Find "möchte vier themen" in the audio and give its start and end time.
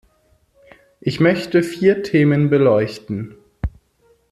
1.19-2.49